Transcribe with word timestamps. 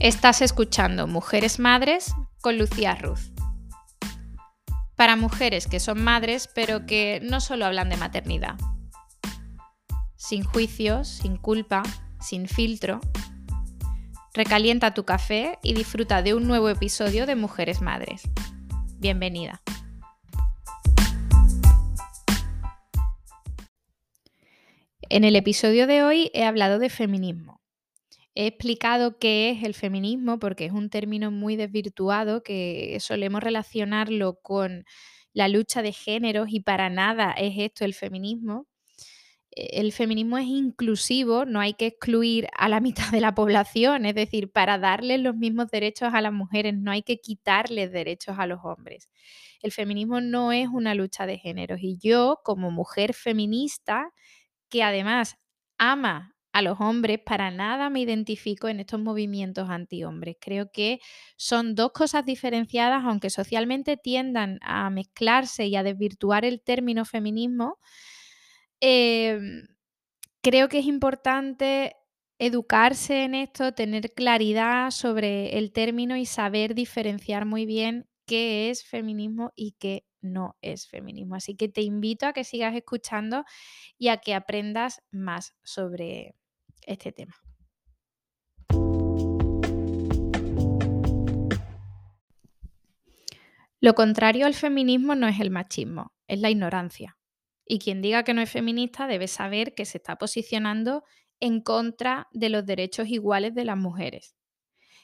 Estás 0.00 0.42
escuchando 0.42 1.08
Mujeres 1.08 1.58
Madres 1.58 2.14
con 2.40 2.56
Lucía 2.56 2.94
Ruz. 2.94 3.32
Para 4.94 5.16
mujeres 5.16 5.66
que 5.66 5.80
son 5.80 6.04
madres, 6.04 6.48
pero 6.54 6.86
que 6.86 7.18
no 7.24 7.40
solo 7.40 7.66
hablan 7.66 7.88
de 7.88 7.96
maternidad. 7.96 8.54
Sin 10.14 10.44
juicios, 10.44 11.08
sin 11.08 11.36
culpa, 11.36 11.82
sin 12.20 12.46
filtro. 12.46 13.00
Recalienta 14.34 14.94
tu 14.94 15.04
café 15.04 15.58
y 15.64 15.74
disfruta 15.74 16.22
de 16.22 16.34
un 16.34 16.46
nuevo 16.46 16.68
episodio 16.68 17.26
de 17.26 17.34
Mujeres 17.34 17.80
Madres. 17.80 18.22
Bienvenida. 19.00 19.62
En 25.08 25.24
el 25.24 25.34
episodio 25.34 25.88
de 25.88 26.04
hoy 26.04 26.30
he 26.34 26.44
hablado 26.44 26.78
de 26.78 26.88
feminismo. 26.88 27.58
He 28.38 28.46
explicado 28.46 29.18
qué 29.18 29.50
es 29.50 29.64
el 29.64 29.74
feminismo 29.74 30.38
porque 30.38 30.64
es 30.64 30.70
un 30.72 30.90
término 30.90 31.32
muy 31.32 31.56
desvirtuado 31.56 32.44
que 32.44 32.96
solemos 33.00 33.42
relacionarlo 33.42 34.38
con 34.42 34.84
la 35.32 35.48
lucha 35.48 35.82
de 35.82 35.92
géneros 35.92 36.46
y 36.48 36.60
para 36.60 36.88
nada 36.88 37.32
es 37.32 37.54
esto 37.58 37.84
el 37.84 37.94
feminismo. 37.94 38.68
E, 39.50 39.80
el 39.80 39.92
feminismo 39.92 40.38
es 40.38 40.46
inclusivo, 40.46 41.46
no 41.46 41.58
hay 41.60 41.74
que 41.74 41.86
excluir 41.86 42.46
a 42.56 42.68
la 42.68 42.80
mitad 43.10 43.10
de 43.10 43.20
la 43.20 43.34
población, 43.34 44.06
es 44.06 44.14
decir, 44.14 44.52
para 44.52 44.78
darles 44.78 45.20
los 45.20 45.34
mismos 45.34 45.68
derechos 45.72 46.14
a 46.14 46.20
las 46.20 46.32
mujeres 46.32 46.74
no 46.78 46.92
hay 46.92 47.02
que 47.02 47.18
quitarles 47.20 47.90
derechos 47.90 48.36
a 48.38 48.46
los 48.46 48.60
hombres. 48.64 49.08
El 49.62 49.72
feminismo 49.72 50.20
no 50.20 50.52
es 50.52 50.68
una 50.68 50.94
lucha 50.94 51.26
de 51.26 51.38
géneros 51.38 51.80
y 51.82 51.98
yo 51.98 52.38
como 52.44 52.70
mujer 52.70 53.14
feminista 53.14 54.12
que 54.68 54.84
además 54.84 55.38
ama 55.76 56.36
a 56.58 56.62
los 56.62 56.80
hombres, 56.80 57.20
para 57.24 57.50
nada 57.50 57.90
me 57.90 58.00
identifico 58.00 58.68
en 58.68 58.80
estos 58.80 59.00
movimientos 59.00 59.68
antihombres. 59.70 60.36
Creo 60.40 60.70
que 60.72 61.00
son 61.36 61.74
dos 61.74 61.92
cosas 61.92 62.24
diferenciadas, 62.24 63.04
aunque 63.04 63.30
socialmente 63.30 63.96
tiendan 63.96 64.58
a 64.62 64.90
mezclarse 64.90 65.66
y 65.66 65.76
a 65.76 65.82
desvirtuar 65.82 66.44
el 66.44 66.60
término 66.62 67.04
feminismo. 67.04 67.78
Em, 68.80 69.66
creo 70.42 70.68
que 70.68 70.80
es 70.80 70.86
importante 70.86 71.96
educarse 72.38 73.24
en 73.24 73.34
esto, 73.34 73.74
tener 73.74 74.12
claridad 74.14 74.90
sobre 74.92 75.58
el 75.58 75.72
término 75.72 76.16
y 76.16 76.26
saber 76.26 76.74
diferenciar 76.74 77.46
muy 77.46 77.66
bien 77.66 78.08
qué 78.26 78.70
es 78.70 78.84
feminismo 78.84 79.52
y 79.56 79.72
qué 79.80 80.04
no 80.22 80.56
es 80.62 80.88
feminismo. 80.88 81.36
Así 81.36 81.56
que 81.56 81.68
te 81.68 81.82
invito 81.82 82.26
a 82.26 82.34
que 82.34 82.44
sigas 82.44 82.74
escuchando 82.76 83.44
y 83.98 84.08
a 84.08 84.18
que 84.18 84.34
aprendas 84.34 85.02
más 85.12 85.54
sobre 85.64 86.36
este 86.88 87.12
tema. 87.12 87.34
Lo 93.80 93.94
contrario 93.94 94.46
al 94.46 94.54
feminismo 94.54 95.14
no 95.14 95.28
es 95.28 95.38
el 95.38 95.50
machismo, 95.50 96.12
es 96.26 96.40
la 96.40 96.50
ignorancia. 96.50 97.16
Y 97.64 97.78
quien 97.78 98.02
diga 98.02 98.24
que 98.24 98.34
no 98.34 98.40
es 98.40 98.50
feminista 98.50 99.06
debe 99.06 99.28
saber 99.28 99.74
que 99.74 99.84
se 99.84 99.98
está 99.98 100.16
posicionando 100.16 101.04
en 101.38 101.60
contra 101.60 102.26
de 102.32 102.48
los 102.48 102.66
derechos 102.66 103.08
iguales 103.08 103.54
de 103.54 103.64
las 103.64 103.76
mujeres, 103.76 104.34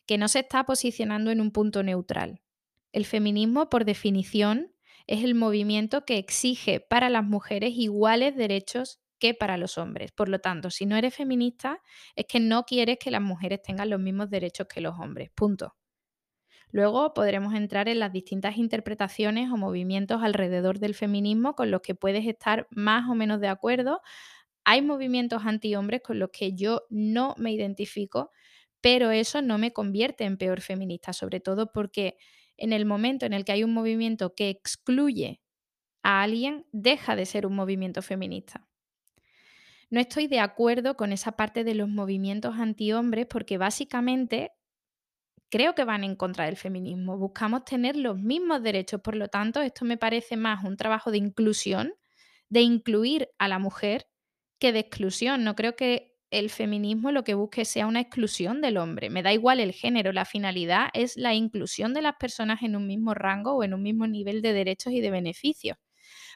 que 0.07 0.19
no 0.19 0.27
se 0.27 0.41
está 0.41 0.65
posicionando 0.65 1.31
en 1.31 1.41
un 1.41 1.53
punto 1.53 1.85
neutral. 1.85 2.43
El 2.91 3.05
feminismo, 3.05 3.69
por 3.69 3.85
definición, 3.85 4.73
es 5.07 5.23
el 5.23 5.35
movimiento 5.35 6.05
que 6.05 6.19
exige 6.19 6.81
para 6.81 7.11
las 7.11 7.25
mujeres 7.25 7.75
iguales 7.77 8.35
derechos 8.35 9.01
para 9.33 9.57
los 9.57 9.79
hombres. 9.79 10.13
Por 10.13 10.29
lo 10.29 10.41
tanto, 10.41 10.71
si 10.71 10.85
no 10.85 10.97
eres 10.97 11.15
feminista, 11.15 11.81
es 12.15 12.27
que 12.27 12.41
no 12.41 12.65
quieres 12.65 12.99
que 12.99 13.11
las 13.11 13.23
mujeres 13.23 13.63
tengan 13.63 13.89
los 13.89 14.01
mismos 14.01 14.29
derechos 14.29 14.67
que 14.69 14.83
los 14.83 14.99
hombres. 15.01 15.31
Punto. 15.35 15.75
Luego 16.71 17.15
podremos 17.15 17.55
entrar 17.55 17.89
en 17.89 18.01
las 18.01 18.13
distintas 18.13 18.57
interpretaciones 18.57 19.51
o 19.51 19.57
movimientos 19.57 20.23
alrededor 20.23 20.79
del 20.81 20.95
feminismo 20.95 21.55
con 21.55 21.71
los 21.71 21.81
que 21.83 21.95
puedes 21.95 22.27
estar 22.27 22.67
más 22.71 23.09
o 23.09 23.15
menos 23.15 23.41
de 23.41 23.49
acuerdo. 23.49 24.01
Hay 24.65 24.83
movimientos 24.83 25.43
antihombres 25.47 26.03
con 26.03 26.19
los 26.19 26.31
que 26.33 26.55
yo 26.55 26.83
no 26.91 27.35
me 27.39 27.53
identifico, 27.53 28.31
pero 28.81 29.11
eso 29.11 29.43
no 29.43 29.59
me 29.59 29.73
convierte 29.73 30.25
en 30.25 30.39
peor 30.39 30.61
feminista, 30.61 31.13
sobre 31.13 31.41
todo 31.41 31.73
porque 31.73 32.17
en 32.57 32.73
el 32.73 32.87
momento 32.87 33.27
en 33.27 33.33
el 33.35 33.45
que 33.45 33.53
hay 33.53 33.65
un 33.65 33.75
movimiento 33.75 34.35
que 34.35 34.51
excluye 34.51 35.43
a 36.03 36.23
alguien, 36.23 36.67
deja 36.73 37.17
de 37.17 37.27
ser 37.27 37.47
un 37.47 37.57
movimiento 37.57 38.03
feminista. 38.03 38.69
No 39.91 40.01
estoy 40.01 40.27
de 40.27 40.41
acuerdo 40.41 40.97
con 40.97 41.13
esa 41.13 41.33
parte 41.33 41.65
de 41.65 41.75
los 41.75 41.89
movimientos 41.89 42.57
antihombres 42.59 43.27
porque 43.27 43.59
básicamente 43.59 44.53
creo 45.51 45.75
que 45.75 45.85
van 45.85 46.05
en 46.05 46.17
contra 46.17 46.47
del 46.47 46.57
feminismo. 46.57 47.17
Buscamos 47.19 47.65
tener 47.65 47.97
los 47.97 48.19
mismos 48.19 48.63
derechos, 48.63 49.01
por 49.01 49.17
lo 49.17 49.29
tanto, 49.29 49.63
esto 49.63 49.85
me 49.85 49.97
parece 49.97 50.37
más 50.37 50.65
un 50.65 50.77
trabajo 50.77 51.11
de 51.11 51.19
inclusión, 51.19 51.95
de 52.49 52.61
incluir 52.63 53.29
a 53.39 53.49
la 53.49 53.59
mujer, 53.59 54.07
que 54.59 54.73
de 54.73 54.81
exclusión. 54.81 55.45
No 55.45 55.55
creo 55.55 55.77
que 55.77 56.15
el 56.31 56.51
feminismo 56.51 57.13
lo 57.13 57.23
que 57.25 57.35
busque 57.35 57.65
sea 57.65 57.87
una 57.87 58.01
exclusión 58.01 58.61
del 58.61 58.77
hombre. 58.79 59.11
Me 59.11 59.23
da 59.23 59.33
igual 59.33 59.61
el 59.61 59.73
género, 59.73 60.13
la 60.13 60.25
finalidad 60.25 60.89
es 60.95 61.17
la 61.17 61.35
inclusión 61.35 61.95
de 61.95 62.03
las 62.03 62.15
personas 62.19 62.63
en 62.63 62.75
un 62.77 62.87
mismo 62.87 63.15
rango 63.15 63.55
o 63.57 63.63
en 63.65 63.75
un 63.75 63.83
mismo 63.83 64.07
nivel 64.09 64.43
de 64.43 64.53
derechos 64.53 64.93
y 64.93 65.01
de 65.01 65.11
beneficios. 65.11 65.77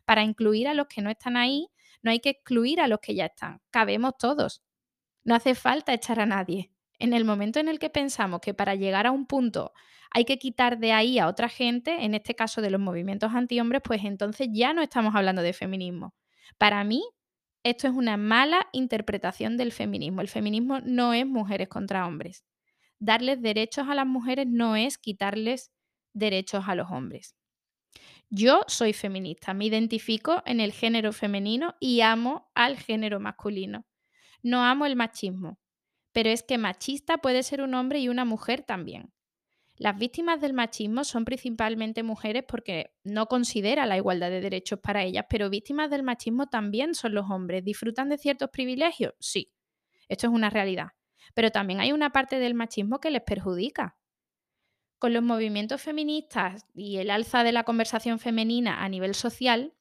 Para 0.04 0.22
incluir 0.24 0.68
a 0.68 0.74
los 0.74 0.86
que 0.88 1.02
no 1.02 1.10
están 1.10 1.36
ahí, 1.36 1.68
no 2.02 2.10
hay 2.10 2.20
que 2.20 2.30
excluir 2.30 2.80
a 2.80 2.88
los 2.88 3.00
que 3.00 3.14
ya 3.14 3.26
están. 3.26 3.60
Cabemos 3.70 4.16
todos. 4.18 4.62
No 5.24 5.34
hace 5.34 5.54
falta 5.54 5.92
echar 5.92 6.20
a 6.20 6.26
nadie. 6.26 6.70
En 6.98 7.12
el 7.12 7.24
momento 7.24 7.60
en 7.60 7.68
el 7.68 7.78
que 7.78 7.90
pensamos 7.90 8.40
que 8.40 8.54
para 8.54 8.74
llegar 8.74 9.06
a 9.06 9.12
un 9.12 9.26
punto 9.26 9.72
hay 10.10 10.24
que 10.24 10.38
quitar 10.38 10.78
de 10.78 10.92
ahí 10.92 11.18
a 11.18 11.28
otra 11.28 11.48
gente, 11.48 12.04
en 12.04 12.14
este 12.14 12.34
caso 12.34 12.60
de 12.62 12.70
los 12.70 12.80
movimientos 12.80 13.32
antihombres, 13.34 13.82
pues 13.84 14.04
entonces 14.04 14.48
ya 14.52 14.72
no 14.72 14.82
estamos 14.82 15.14
hablando 15.14 15.42
de 15.42 15.52
feminismo. 15.52 16.14
Para 16.56 16.82
mí, 16.84 17.04
esto 17.62 17.88
es 17.88 17.94
una 17.94 18.16
mala 18.16 18.66
interpretación 18.72 19.56
del 19.56 19.72
feminismo. 19.72 20.20
El 20.20 20.28
feminismo 20.28 20.80
no 20.80 21.12
es 21.12 21.26
mujeres 21.26 21.68
contra 21.68 22.06
hombres. 22.06 22.44
Darles 22.98 23.42
derechos 23.42 23.88
a 23.88 23.94
las 23.94 24.06
mujeres 24.06 24.46
no 24.48 24.76
es 24.76 24.98
quitarles 24.98 25.70
derechos 26.14 26.64
a 26.66 26.74
los 26.74 26.90
hombres. 26.90 27.37
Yo 28.30 28.60
soy 28.66 28.92
feminista, 28.92 29.54
me 29.54 29.64
identifico 29.66 30.42
en 30.44 30.60
el 30.60 30.72
género 30.72 31.12
femenino 31.12 31.74
y 31.80 32.02
amo 32.02 32.50
al 32.54 32.76
género 32.76 33.20
masculino. 33.20 33.86
No 34.42 34.64
amo 34.64 34.84
el 34.84 34.96
machismo, 34.96 35.58
pero 36.12 36.28
es 36.28 36.42
que 36.42 36.58
machista 36.58 37.18
puede 37.18 37.42
ser 37.42 37.62
un 37.62 37.74
hombre 37.74 38.00
y 38.00 38.08
una 38.08 38.26
mujer 38.26 38.62
también. 38.62 39.12
Las 39.76 39.96
víctimas 39.96 40.40
del 40.40 40.52
machismo 40.52 41.04
son 41.04 41.24
principalmente 41.24 42.02
mujeres 42.02 42.44
porque 42.46 42.92
no 43.04 43.26
considera 43.26 43.86
la 43.86 43.96
igualdad 43.96 44.28
de 44.28 44.40
derechos 44.40 44.80
para 44.80 45.04
ellas, 45.04 45.26
pero 45.30 45.50
víctimas 45.50 45.88
del 45.88 46.02
machismo 46.02 46.48
también 46.48 46.94
son 46.94 47.14
los 47.14 47.30
hombres. 47.30 47.64
¿Disfrutan 47.64 48.08
de 48.08 48.18
ciertos 48.18 48.50
privilegios? 48.50 49.14
Sí, 49.20 49.52
esto 50.08 50.26
es 50.26 50.32
una 50.32 50.50
realidad. 50.50 50.88
Pero 51.34 51.50
también 51.50 51.80
hay 51.80 51.92
una 51.92 52.10
parte 52.10 52.40
del 52.40 52.54
machismo 52.54 53.00
que 53.00 53.10
les 53.10 53.22
perjudica. 53.22 53.96
Con 54.98 55.12
los 55.14 55.22
movimientos 55.22 55.80
feministas 55.80 56.66
y 56.74 56.96
el 56.98 57.10
alza 57.10 57.44
de 57.44 57.52
la 57.52 57.62
conversación 57.64 58.18
femenina 58.18 58.82
a 58.82 58.88
nivel 58.88 59.14
social, 59.14 59.74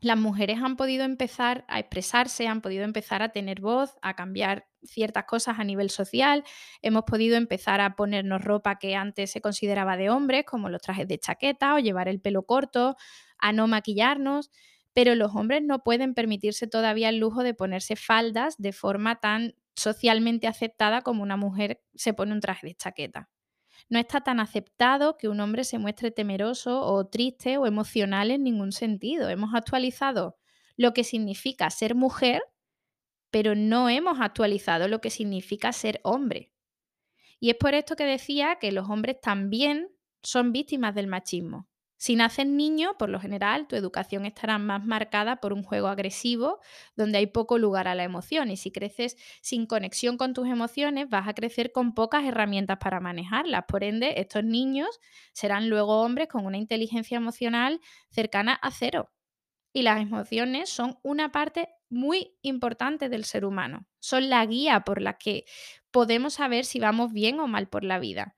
las 0.00 0.18
mujeres 0.18 0.58
han 0.62 0.76
podido 0.76 1.04
empezar 1.04 1.64
a 1.68 1.80
expresarse, 1.80 2.46
han 2.48 2.60
podido 2.60 2.84
empezar 2.84 3.22
a 3.22 3.30
tener 3.30 3.60
voz, 3.60 3.96
a 4.02 4.14
cambiar 4.14 4.68
ciertas 4.84 5.24
cosas 5.24 5.58
a 5.58 5.64
nivel 5.64 5.90
social, 5.90 6.44
hemos 6.82 7.04
podido 7.04 7.36
empezar 7.36 7.80
a 7.80 7.96
ponernos 7.96 8.44
ropa 8.44 8.78
que 8.78 8.94
antes 8.96 9.32
se 9.32 9.40
consideraba 9.40 9.96
de 9.96 10.10
hombres, 10.10 10.44
como 10.46 10.68
los 10.68 10.82
trajes 10.82 11.08
de 11.08 11.18
chaqueta 11.18 11.74
o 11.74 11.78
llevar 11.78 12.08
el 12.08 12.20
pelo 12.20 12.44
corto, 12.44 12.96
a 13.38 13.52
no 13.52 13.66
maquillarnos, 13.68 14.50
pero 14.94 15.14
los 15.14 15.34
hombres 15.34 15.62
no 15.62 15.80
pueden 15.84 16.14
permitirse 16.14 16.66
todavía 16.68 17.08
el 17.08 17.18
lujo 17.18 17.42
de 17.42 17.54
ponerse 17.54 17.96
faldas 17.96 18.56
de 18.58 18.72
forma 18.72 19.16
tan 19.20 19.54
socialmente 19.74 20.46
aceptada 20.46 21.02
como 21.02 21.22
una 21.22 21.36
mujer 21.36 21.82
se 21.94 22.14
pone 22.14 22.32
un 22.32 22.40
traje 22.40 22.68
de 22.68 22.74
chaqueta. 22.74 23.28
No 23.88 23.98
está 23.98 24.20
tan 24.20 24.40
aceptado 24.40 25.16
que 25.16 25.28
un 25.28 25.40
hombre 25.40 25.64
se 25.64 25.78
muestre 25.78 26.10
temeroso 26.10 26.80
o 26.80 27.06
triste 27.06 27.56
o 27.56 27.66
emocional 27.66 28.30
en 28.30 28.42
ningún 28.42 28.72
sentido. 28.72 29.28
Hemos 29.28 29.54
actualizado 29.54 30.36
lo 30.76 30.92
que 30.92 31.04
significa 31.04 31.70
ser 31.70 31.94
mujer, 31.94 32.42
pero 33.30 33.54
no 33.54 33.88
hemos 33.88 34.20
actualizado 34.20 34.88
lo 34.88 35.00
que 35.00 35.10
significa 35.10 35.72
ser 35.72 36.00
hombre. 36.02 36.52
Y 37.38 37.50
es 37.50 37.56
por 37.56 37.74
esto 37.74 37.96
que 37.96 38.04
decía 38.04 38.58
que 38.60 38.72
los 38.72 38.88
hombres 38.88 39.20
también 39.20 39.88
son 40.22 40.52
víctimas 40.52 40.94
del 40.94 41.06
machismo. 41.06 41.68
Si 41.98 42.14
naces 42.16 42.46
niño, 42.46 42.96
por 42.98 43.08
lo 43.08 43.18
general, 43.20 43.66
tu 43.68 43.76
educación 43.76 44.26
estará 44.26 44.58
más 44.58 44.84
marcada 44.84 45.36
por 45.36 45.52
un 45.52 45.62
juego 45.62 45.88
agresivo 45.88 46.60
donde 46.94 47.18
hay 47.18 47.26
poco 47.26 47.58
lugar 47.58 47.88
a 47.88 47.94
la 47.94 48.04
emoción. 48.04 48.50
Y 48.50 48.56
si 48.56 48.70
creces 48.70 49.16
sin 49.42 49.66
conexión 49.66 50.16
con 50.18 50.34
tus 50.34 50.46
emociones, 50.48 51.08
vas 51.08 51.26
a 51.28 51.34
crecer 51.34 51.72
con 51.72 51.94
pocas 51.94 52.24
herramientas 52.24 52.78
para 52.78 53.00
manejarlas. 53.00 53.64
Por 53.66 53.82
ende, 53.84 54.14
estos 54.20 54.44
niños 54.44 55.00
serán 55.32 55.68
luego 55.70 56.02
hombres 56.02 56.28
con 56.28 56.44
una 56.46 56.58
inteligencia 56.58 57.16
emocional 57.16 57.80
cercana 58.10 58.54
a 58.54 58.70
cero. 58.70 59.10
Y 59.72 59.82
las 59.82 60.00
emociones 60.00 60.70
son 60.70 60.98
una 61.02 61.30
parte 61.32 61.68
muy 61.88 62.36
importantes 62.42 63.10
del 63.10 63.24
ser 63.24 63.44
humano. 63.44 63.86
Son 64.00 64.28
la 64.30 64.44
guía 64.46 64.80
por 64.80 65.00
la 65.02 65.14
que 65.18 65.44
podemos 65.90 66.34
saber 66.34 66.64
si 66.64 66.80
vamos 66.80 67.12
bien 67.12 67.40
o 67.40 67.46
mal 67.46 67.68
por 67.68 67.84
la 67.84 67.98
vida. 67.98 68.36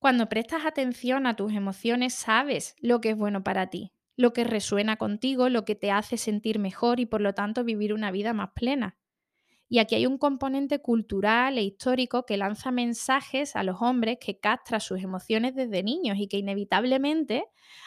Cuando 0.00 0.28
prestas 0.30 0.64
atención 0.64 1.26
a 1.26 1.36
tus 1.36 1.52
emociones, 1.52 2.14
sabes 2.14 2.74
lo 2.80 3.00
que 3.00 3.10
es 3.10 3.16
bueno 3.16 3.44
para 3.44 3.68
ti, 3.68 3.92
lo 4.16 4.32
que 4.32 4.44
resuena 4.44 4.96
contigo, 4.96 5.48
lo 5.50 5.64
que 5.66 5.74
te 5.74 5.90
hace 5.90 6.16
sentir 6.16 6.58
mejor 6.58 7.00
y 7.00 7.06
por 7.06 7.20
lo 7.20 7.34
tanto 7.34 7.64
vivir 7.64 7.92
una 7.92 8.10
vida 8.10 8.32
más 8.32 8.50
plena. 8.54 8.96
Y 9.68 9.78
aquí 9.78 9.96
hay 9.96 10.06
un 10.06 10.18
componente 10.18 10.80
cultural 10.80 11.58
e 11.58 11.62
histórico 11.62 12.26
que 12.26 12.36
lanza 12.36 12.72
mensajes 12.72 13.56
a 13.56 13.64
los 13.64 13.82
hombres 13.82 14.18
que 14.20 14.40
castra 14.40 14.80
sus 14.80 15.02
emociones 15.02 15.54
desde 15.54 15.82
niños 15.82 16.18
y 16.18 16.28
que 16.28 16.38
inevitablemente 16.38 17.44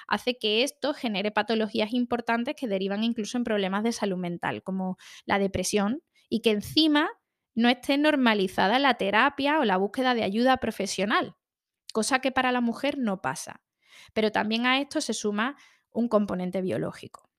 hace 0.08 0.38
que 0.38 0.64
esto 0.64 0.94
genere 0.94 1.32
patologías 1.32 1.94
importantes 1.94 2.56
que 2.56 2.68
derivan 2.68 3.04
incluso 3.04 3.38
en 3.38 3.46
problemas 3.46 3.84
de 3.84 3.94
salud 3.94 4.18
mental, 4.18 4.64
como 4.64 4.98
la 5.26 5.40
depresión, 5.40 6.04
y 6.30 6.42
que 6.42 6.52
encima 6.52 7.10
no 7.56 7.70
esté 7.70 7.98
normalizada 7.98 8.80
la 8.80 8.96
terapia 8.96 9.60
o 9.60 9.66
la 9.66 9.78
búsqueda 9.78 10.16
de 10.16 10.24
ayuda 10.24 10.58
profesional, 10.58 11.36
cosa 11.94 12.20
que 12.20 12.34
para 12.34 12.52
la 12.52 12.60
mujer 12.60 12.98
no 12.98 13.22
pasa. 13.22 13.62
Pero 14.14 14.34
también 14.34 14.66
a 14.66 14.82
esto 14.82 15.00
se 15.00 15.14
suma 15.14 15.56
un 15.92 16.10
componente 16.10 16.62
biológico. 16.62 17.30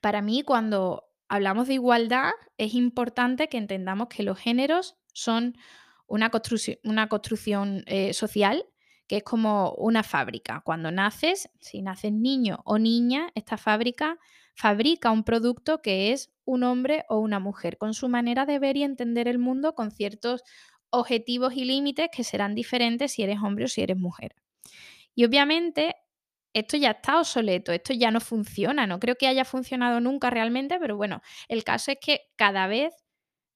Para 0.00 0.22
mí, 0.22 0.42
cuando 0.42 1.10
hablamos 1.28 1.68
de 1.68 1.74
igualdad, 1.74 2.32
es 2.56 2.72
importante 2.72 3.48
que 3.48 3.58
entendamos 3.58 4.08
que 4.08 4.22
los 4.22 4.38
géneros 4.38 4.96
son 5.12 5.58
una, 6.06 6.30
construcción, 6.30 7.84
eh, 7.86 8.14
social 8.14 8.64
que 9.08 9.16
es 9.16 9.22
como 9.24 9.72
una 9.72 10.02
fábrica. 10.02 10.60
Cuando 10.64 10.92
naces, 10.92 11.50
si 11.60 11.82
naces 11.82 12.12
niño 12.12 12.60
o 12.64 12.78
niña, 12.78 13.30
esta 13.34 13.56
fábrica 13.56 14.18
fabrica 14.54 15.10
un 15.10 15.24
producto 15.24 15.80
que 15.80 16.12
es 16.12 16.30
un 16.44 16.62
hombre 16.62 17.04
o 17.08 17.18
una 17.18 17.38
mujer, 17.40 17.78
con 17.78 17.94
su 17.94 18.08
manera 18.08 18.44
de 18.44 18.58
ver 18.58 18.76
y 18.76 18.82
entender 18.82 19.26
el 19.26 19.38
mundo, 19.38 19.74
con 19.74 19.90
ciertos 19.90 20.42
objetivos 20.90 21.54
y 21.54 21.64
límites 21.64 22.08
que 22.12 22.24
serán 22.24 22.54
diferentes 22.54 23.12
si 23.12 23.22
eres 23.22 23.38
hombre 23.42 23.64
o 23.66 23.68
si 23.68 23.82
eres 23.82 23.96
mujer. 23.96 24.34
Y 25.14 25.24
obviamente 25.24 25.96
esto 26.54 26.76
ya 26.76 26.92
está 26.92 27.18
obsoleto, 27.18 27.72
esto 27.72 27.92
ya 27.92 28.10
no 28.10 28.20
funciona, 28.20 28.86
no 28.86 28.98
creo 28.98 29.16
que 29.16 29.26
haya 29.26 29.44
funcionado 29.44 30.00
nunca 30.00 30.30
realmente, 30.30 30.78
pero 30.80 30.96
bueno, 30.96 31.20
el 31.48 31.64
caso 31.64 31.92
es 31.92 31.98
que 32.00 32.22
cada 32.36 32.66
vez 32.66 32.94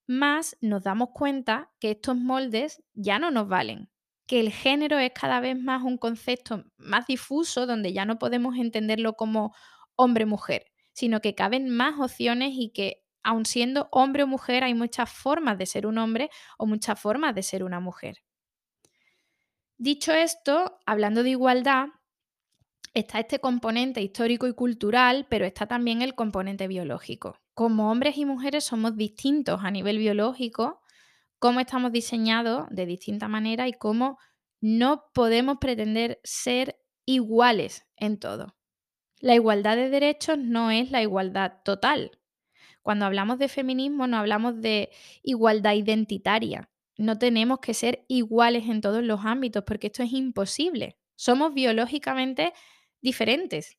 más 0.07 0.57
nos 0.61 0.83
damos 0.83 1.09
cuenta 1.13 1.71
que 1.79 1.91
estos 1.91 2.15
moldes 2.15 2.83
ya 2.93 3.19
no 3.19 3.31
nos 3.31 3.47
valen, 3.47 3.89
que 4.27 4.39
el 4.39 4.51
género 4.51 4.99
es 4.99 5.11
cada 5.13 5.39
vez 5.39 5.57
más 5.57 5.83
un 5.83 5.97
concepto 5.97 6.63
más 6.77 7.07
difuso 7.07 7.65
donde 7.65 7.93
ya 7.93 8.05
no 8.05 8.19
podemos 8.19 8.57
entenderlo 8.57 9.13
como 9.13 9.53
hombre-mujer, 9.95 10.65
sino 10.93 11.21
que 11.21 11.35
caben 11.35 11.69
más 11.69 11.99
opciones 11.99 12.51
y 12.53 12.71
que 12.71 13.02
aun 13.23 13.45
siendo 13.45 13.87
hombre 13.91 14.23
o 14.23 14.27
mujer 14.27 14.63
hay 14.63 14.73
muchas 14.73 15.11
formas 15.11 15.57
de 15.57 15.65
ser 15.65 15.87
un 15.87 15.97
hombre 15.97 16.29
o 16.57 16.65
muchas 16.65 16.99
formas 16.99 17.33
de 17.35 17.43
ser 17.43 17.63
una 17.63 17.79
mujer. 17.79 18.23
Dicho 19.77 20.13
esto, 20.13 20.79
hablando 20.85 21.23
de 21.23 21.31
igualdad, 21.31 21.87
está 22.93 23.19
este 23.19 23.39
componente 23.39 24.01
histórico 24.01 24.47
y 24.47 24.53
cultural, 24.53 25.25
pero 25.29 25.45
está 25.45 25.65
también 25.65 26.01
el 26.01 26.15
componente 26.15 26.67
biológico. 26.67 27.39
Como 27.53 27.91
hombres 27.91 28.17
y 28.17 28.25
mujeres 28.25 28.63
somos 28.63 28.95
distintos 28.95 29.61
a 29.63 29.71
nivel 29.71 29.97
biológico, 29.97 30.81
cómo 31.39 31.59
estamos 31.59 31.91
diseñados 31.91 32.67
de 32.69 32.85
distinta 32.85 33.27
manera 33.27 33.67
y 33.67 33.73
cómo 33.73 34.17
no 34.61 35.05
podemos 35.13 35.57
pretender 35.59 36.19
ser 36.23 36.79
iguales 37.05 37.85
en 37.97 38.19
todo. 38.19 38.55
La 39.19 39.35
igualdad 39.35 39.75
de 39.75 39.89
derechos 39.89 40.37
no 40.37 40.71
es 40.71 40.91
la 40.91 41.01
igualdad 41.01 41.61
total. 41.65 42.11
Cuando 42.83 43.05
hablamos 43.05 43.39
de 43.39 43.47
feminismo 43.47 44.05
no 44.05 44.17
hablamos 44.17 44.61
de 44.61 44.91
igualdad 45.23 45.73
identitaria. 45.73 46.69
No 46.97 47.17
tenemos 47.17 47.59
que 47.59 47.73
ser 47.73 48.05
iguales 48.07 48.69
en 48.69 48.81
todos 48.81 49.01
los 49.03 49.21
ámbitos 49.25 49.63
porque 49.65 49.87
esto 49.87 50.03
es 50.03 50.13
imposible. 50.13 50.97
Somos 51.15 51.53
biológicamente 51.53 52.53
diferentes. 53.01 53.77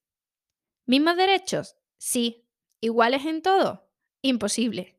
¿Mismos 0.86 1.16
derechos? 1.16 1.76
Sí. 1.98 2.46
¿Iguales 2.80 3.24
en 3.24 3.42
todo? 3.42 3.88
Imposible. 4.22 4.98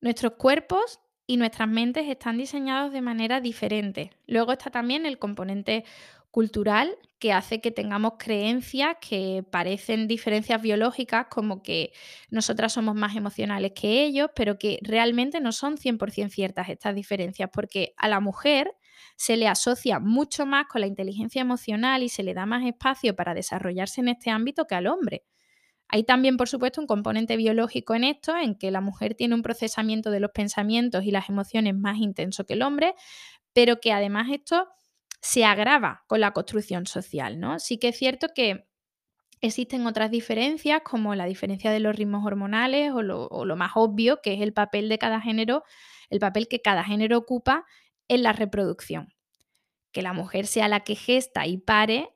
Nuestros 0.00 0.32
cuerpos 0.32 1.00
y 1.26 1.36
nuestras 1.36 1.68
mentes 1.68 2.08
están 2.08 2.38
diseñados 2.38 2.92
de 2.92 3.02
manera 3.02 3.40
diferente. 3.40 4.10
Luego 4.26 4.52
está 4.52 4.70
también 4.70 5.06
el 5.06 5.18
componente 5.18 5.84
cultural 6.30 6.96
que 7.18 7.32
hace 7.32 7.60
que 7.60 7.70
tengamos 7.70 8.12
creencias 8.18 8.96
que 9.00 9.44
parecen 9.50 10.08
diferencias 10.08 10.62
biológicas, 10.62 11.26
como 11.30 11.62
que 11.62 11.92
nosotras 12.30 12.72
somos 12.72 12.94
más 12.94 13.14
emocionales 13.16 13.72
que 13.74 14.02
ellos, 14.04 14.30
pero 14.34 14.58
que 14.58 14.78
realmente 14.82 15.40
no 15.40 15.52
son 15.52 15.76
100% 15.76 16.30
ciertas 16.30 16.68
estas 16.70 16.94
diferencias, 16.94 17.50
porque 17.52 17.92
a 17.96 18.08
la 18.08 18.20
mujer 18.20 18.72
se 19.16 19.36
le 19.36 19.48
asocia 19.48 19.98
mucho 19.98 20.46
más 20.46 20.66
con 20.66 20.80
la 20.80 20.86
inteligencia 20.86 21.42
emocional 21.42 22.02
y 22.02 22.08
se 22.08 22.22
le 22.22 22.32
da 22.34 22.46
más 22.46 22.64
espacio 22.66 23.14
para 23.16 23.34
desarrollarse 23.34 24.00
en 24.00 24.08
este 24.08 24.30
ámbito 24.30 24.66
que 24.66 24.74
al 24.74 24.86
hombre. 24.86 25.24
Hay 25.88 26.04
también, 26.04 26.36
por 26.36 26.48
supuesto, 26.48 26.80
un 26.80 26.86
componente 26.86 27.36
biológico 27.36 27.94
en 27.94 28.04
esto, 28.04 28.36
en 28.36 28.54
que 28.54 28.70
la 28.70 28.80
mujer 28.80 29.14
tiene 29.14 29.34
un 29.34 29.42
procesamiento 29.42 30.10
de 30.10 30.20
los 30.20 30.30
pensamientos 30.30 31.04
y 31.04 31.10
las 31.10 31.28
emociones 31.28 31.74
más 31.76 31.98
intenso 31.98 32.44
que 32.46 32.54
el 32.54 32.62
hombre, 32.62 32.94
pero 33.52 33.80
que 33.80 33.92
además 33.92 34.28
esto 34.32 34.68
se 35.20 35.44
agrava 35.44 36.04
con 36.06 36.20
la 36.20 36.32
construcción 36.32 36.86
social, 36.86 37.38
¿no? 37.38 37.58
Sí 37.58 37.78
que 37.78 37.88
es 37.88 37.98
cierto 37.98 38.28
que 38.34 38.66
existen 39.40 39.86
otras 39.86 40.10
diferencias, 40.10 40.82
como 40.82 41.14
la 41.14 41.24
diferencia 41.26 41.70
de 41.70 41.80
los 41.80 41.96
ritmos 41.96 42.24
hormonales 42.26 42.92
o 42.92 43.02
lo, 43.02 43.56
más 43.56 43.72
obvio, 43.74 44.20
que 44.22 44.34
es 44.34 44.40
el 44.40 44.52
papel 44.52 44.88
de 44.88 44.98
cada 44.98 45.20
género, 45.20 45.64
el 46.10 46.20
papel 46.20 46.48
que 46.48 46.60
cada 46.60 46.84
género 46.84 47.18
ocupa 47.18 47.64
en 48.08 48.22
la 48.22 48.32
reproducción. 48.32 49.08
Que 49.92 50.02
la 50.02 50.12
mujer 50.12 50.46
sea 50.46 50.68
la 50.68 50.80
que 50.80 50.94
gesta 50.94 51.46
y 51.46 51.58
pare 51.58 52.10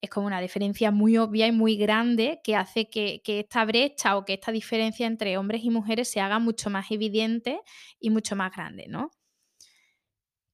es 0.00 0.10
como 0.10 0.26
una 0.26 0.40
diferencia 0.40 0.90
muy 0.90 1.16
obvia 1.16 1.46
y 1.46 1.52
muy 1.52 1.76
grande 1.76 2.40
que 2.42 2.56
hace 2.56 2.90
que, 2.90 3.22
esta 3.24 3.64
brecha 3.64 4.16
o 4.16 4.24
que 4.24 4.34
esta 4.34 4.50
diferencia 4.50 5.06
entre 5.06 5.38
hombres 5.38 5.62
y 5.62 5.70
mujeres 5.70 6.10
se 6.10 6.20
haga 6.20 6.40
mucho 6.40 6.70
más 6.70 6.90
evidente 6.90 7.60
y 8.00 8.10
mucho 8.10 8.34
más 8.34 8.50
grande, 8.50 8.86
¿no? 8.88 9.10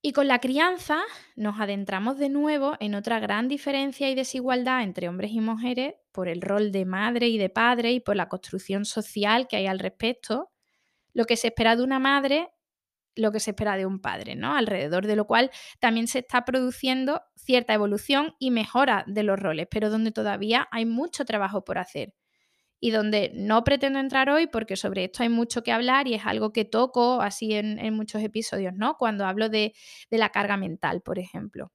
Y 0.00 0.12
con 0.12 0.28
la 0.28 0.38
crianza 0.38 1.02
nos 1.34 1.60
adentramos 1.60 2.18
de 2.18 2.28
nuevo 2.28 2.76
en 2.78 2.94
otra 2.94 3.18
gran 3.18 3.48
diferencia 3.48 4.08
y 4.08 4.14
desigualdad 4.14 4.82
entre 4.82 5.08
hombres 5.08 5.32
y 5.32 5.40
mujeres 5.40 5.94
por 6.12 6.28
el 6.28 6.40
rol 6.40 6.70
de 6.70 6.84
madre 6.84 7.28
y 7.28 7.38
de 7.38 7.50
padre 7.50 7.92
y 7.92 8.00
por 8.00 8.14
la 8.14 8.28
construcción 8.28 8.84
social 8.84 9.48
que 9.48 9.56
hay 9.56 9.66
al 9.66 9.80
respecto. 9.80 10.50
Lo 11.12 11.24
que 11.24 11.36
se 11.36 11.48
espera 11.48 11.74
de 11.74 11.82
una 11.82 11.98
madre 11.98 12.48
lo 13.18 13.32
que 13.32 13.40
se 13.40 13.50
espera 13.50 13.76
de 13.76 13.84
un 13.84 14.00
padre, 14.00 14.36
¿no? 14.36 14.56
Alrededor 14.56 15.06
de 15.06 15.16
lo 15.16 15.26
cual 15.26 15.50
también 15.80 16.06
se 16.06 16.20
está 16.20 16.44
produciendo 16.44 17.20
cierta 17.34 17.74
evolución 17.74 18.34
y 18.38 18.50
mejora 18.50 19.04
de 19.08 19.24
los 19.24 19.38
roles, 19.38 19.66
pero 19.70 19.90
donde 19.90 20.12
todavía 20.12 20.68
hay 20.70 20.86
mucho 20.86 21.24
trabajo 21.24 21.64
por 21.64 21.78
hacer 21.78 22.14
y 22.80 22.90
donde 22.90 23.32
no 23.34 23.64
pretendo 23.64 23.98
entrar 23.98 24.30
hoy 24.30 24.46
porque 24.46 24.76
sobre 24.76 25.04
esto 25.04 25.22
hay 25.22 25.28
mucho 25.28 25.62
que 25.62 25.72
hablar 25.72 26.06
y 26.06 26.14
es 26.14 26.26
algo 26.26 26.52
que 26.52 26.64
toco 26.64 27.20
así 27.20 27.54
en, 27.54 27.94
muchos 27.94 28.22
episodios, 28.22 28.74
¿no? 28.74 28.96
Cuando 28.96 29.26
hablo 29.26 29.48
de, 29.48 29.74
de 30.10 30.18
la 30.18 30.30
carga 30.30 30.56
mental, 30.56 31.02
por 31.02 31.18
ejemplo. 31.18 31.72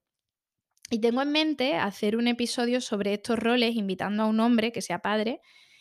Y 0.90 1.00
tengo 1.00 1.22
en 1.22 1.32
mente 1.32 1.76
hacer 1.76 2.16
un 2.16 2.28
episodio 2.28 2.80
sobre 2.80 3.14
estos 3.14 3.38
roles 3.38 3.74
invitando 3.74 4.22
a 4.22 4.26
un 4.26 4.40
hombre 4.40 4.72
que 4.72 4.82
sea 4.82 5.00
padre 5.00 5.40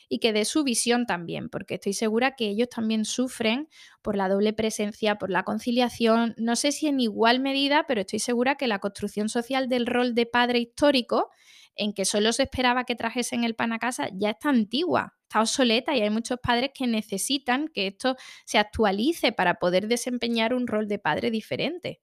y 0.10 0.20
que 0.20 0.34
dé 0.34 0.46
su 0.46 0.63
visión 0.63 1.06
también, 1.06 1.50
porque 1.50 1.75
estoy 1.75 1.94
segura 1.94 2.36
que 2.36 2.48
ellos 2.48 2.70
también 2.70 3.03
sufren 3.06 3.68
por 4.01 4.15
la 4.15 4.30
doble 4.30 4.53
presencia, 4.53 5.15
por 5.15 5.30
la 5.30 5.44
conciliación, 5.44 6.36
no 6.38 6.56
sé 6.56 6.72
si 6.72 6.88
en 6.88 7.00
igual 7.00 7.39
medida, 7.39 7.86
pero 7.88 8.01
estoy 8.01 8.20
segura 8.20 8.56
que 8.56 8.68
la 8.68 8.80
construcción 8.80 9.27
social 9.30 9.70
del 9.70 9.88
rol 9.88 10.13
de 10.13 10.25
padre 10.25 10.60
histórico, 10.60 11.32
en 11.75 11.94
que 11.94 12.06
solo 12.06 12.34
se 12.34 12.44
esperaba 12.44 12.84
que 12.84 12.96
trajesen 12.96 13.44
el 13.44 13.56
pan 13.56 13.74
a 13.74 13.80
casa, 13.80 14.10
ya 14.13 14.32
está 14.32 14.50
antigua, 14.50 15.15
está 15.24 15.42
obsoleta 15.42 15.96
y 15.96 16.01
hay 16.01 16.10
muchos 16.10 16.39
padres 16.39 16.72
que 16.74 16.88
necesitan 16.88 17.68
que 17.68 17.88
esto 17.88 18.15
se 18.46 18.58
actualice 18.58 19.32
para 19.32 19.56
poder 19.56 19.88
desempeñar 19.88 20.53
un 20.53 20.68
rol 20.68 20.88
de 20.88 21.00
padre 21.00 21.32
diferente. 21.32 22.01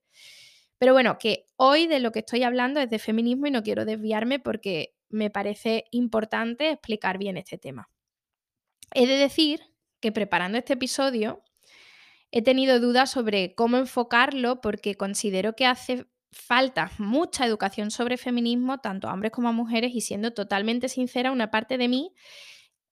Pero 0.78 0.92
bueno, 0.92 1.18
que 1.18 1.46
hoy 1.56 1.86
de 1.86 2.00
lo 2.00 2.10
que 2.10 2.20
estoy 2.20 2.42
hablando 2.42 2.80
es 2.80 2.88
de 2.88 2.98
feminismo 2.98 3.46
y 3.46 3.50
no 3.50 3.62
quiero 3.62 3.84
desviarme 3.84 4.38
porque 4.38 4.94
me 5.10 5.28
parece 5.28 5.84
importante 5.90 6.70
explicar 6.70 7.18
bien 7.18 7.36
este 7.36 7.58
tema. 7.58 7.90
He 8.94 9.06
de 9.06 9.16
decir 9.16 9.60
que 10.00 10.12
preparando 10.12 10.58
este 10.58 10.72
episodio 10.72 11.42
he 12.32 12.42
tenido 12.42 12.80
dudas 12.80 13.10
sobre 13.10 13.54
cómo 13.54 13.76
enfocarlo 13.76 14.60
porque 14.60 14.94
considero 14.94 15.54
que 15.54 15.66
hace 15.66 16.06
falta 16.32 16.90
mucha 16.98 17.46
educación 17.46 17.90
sobre 17.90 18.16
feminismo, 18.16 18.78
tanto 18.78 19.08
a 19.08 19.12
hombres 19.12 19.32
como 19.32 19.48
a 19.48 19.52
mujeres, 19.52 19.92
y 19.94 20.00
siendo 20.00 20.32
totalmente 20.32 20.88
sincera, 20.88 21.32
una 21.32 21.50
parte 21.50 21.78
de 21.78 21.88
mí 21.88 22.12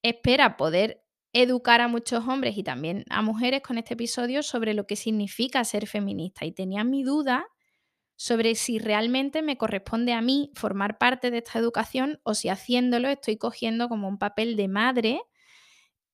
espera 0.03 0.57
poder 0.57 1.05
educar 1.33 1.81
a 1.81 1.89
muchos 1.89 2.27
hombres 2.27 2.57
y 2.57 2.63
también 2.63 3.05
a 3.11 3.23
mujeres 3.23 3.63
con 3.63 3.79
este 3.79 3.95
episodio 3.95 4.43
sobre 4.43 4.75
lo 4.75 4.87
que 4.87 4.97
significa 4.97 5.65
ser 5.65 5.87
feminista. 5.87 6.45
Y 6.45 6.53
tenía 6.53 6.85
mi 6.85 7.03
duda 7.03 7.47
sobre 8.17 8.55
si 8.55 8.79
realmente 8.79 9.43
me 9.43 9.57
corresponde 9.57 10.13
a 10.13 10.21
mí 10.21 10.51
formar 10.55 10.99
parte 10.99 11.31
de 11.31 11.39
esta 11.39 11.59
educación 11.59 12.21
o 12.25 12.35
si 12.35 12.49
haciéndolo 12.49 13.09
estoy 13.09 13.37
cogiendo 13.37 13.89
como 13.89 14.09
un 14.09 14.19
papel 14.19 14.57
de 14.57 14.69
madre 14.69 15.21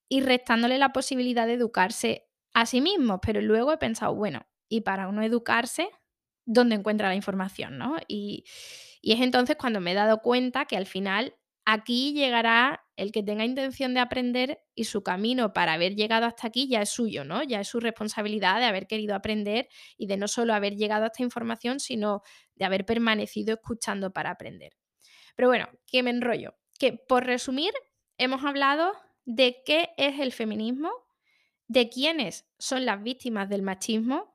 y 0.08 0.20
restándole 0.20 0.78
la 0.78 0.92
posibilidad 0.92 1.46
de 1.46 1.54
educarse 1.54 2.28
a 2.52 2.66
sí 2.66 2.80
mismos. 2.80 3.20
Pero 3.22 3.40
luego 3.40 3.72
he 3.72 3.78
pensado, 3.78 4.14
bueno, 4.14 4.46
y 4.68 4.82
para 4.82 5.08
uno 5.08 5.22
educarse, 5.22 5.88
¿dónde 6.44 6.76
encuentra 6.76 7.08
la 7.08 7.14
información? 7.14 7.78
¿no? 7.78 7.96
Y, 8.08 8.44
y 9.00 9.12
es 9.12 9.20
entonces 9.20 9.56
cuando 9.56 9.80
me 9.80 9.92
he 9.92 9.94
dado 9.94 10.18
cuenta 10.18 10.64
que 10.66 10.76
al 10.76 10.86
final 10.86 11.34
aquí 11.64 12.12
llegará 12.12 12.84
el 12.96 13.10
que 13.10 13.22
tenga 13.22 13.44
intención 13.44 13.94
de 13.94 14.00
aprender 14.00 14.60
y 14.74 14.84
su 14.84 15.02
camino 15.02 15.52
para 15.52 15.72
haber 15.72 15.94
llegado 15.96 16.26
hasta 16.26 16.46
aquí 16.46 16.68
ya 16.68 16.82
es 16.82 16.90
suyo, 16.90 17.24
¿no? 17.24 17.42
Ya 17.42 17.60
es 17.60 17.68
su 17.68 17.80
responsabilidad 17.80 18.58
de 18.60 18.66
haber 18.66 18.86
querido 18.86 19.14
aprender 19.14 19.68
y 19.96 20.06
de 20.06 20.16
no 20.16 20.28
solo 20.28 20.54
haber 20.54 20.76
llegado 20.76 21.04
a 21.04 21.06
esta 21.08 21.22
información, 21.22 21.80
sino 21.80 22.22
de 22.54 22.64
haber 22.64 22.84
permanecido 22.84 23.54
escuchando 23.54 24.12
para 24.12 24.30
aprender. 24.30 24.76
Pero 25.34 25.48
bueno, 25.48 25.68
que 25.86 26.02
me 26.02 26.10
enrollo. 26.10 26.54
Que 26.78 26.92
por 26.92 27.24
resumir, 27.24 27.72
hemos 28.18 28.44
hablado 28.44 28.92
de 29.24 29.62
qué 29.64 29.90
es 29.96 30.20
el 30.20 30.32
feminismo, 30.32 30.90
de 31.66 31.88
quiénes 31.88 32.46
son 32.58 32.84
las 32.84 33.02
víctimas 33.02 33.48
del 33.48 33.62
machismo, 33.62 34.33